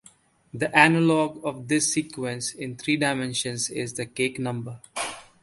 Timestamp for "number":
4.39-4.79